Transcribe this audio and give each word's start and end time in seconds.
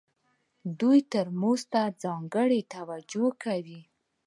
دوی 0.79 0.99
ټوریزم 1.11 1.61
ته 1.71 1.81
ځانګړې 2.03 2.61
توجه 2.73 3.25
کوي. 3.43 3.81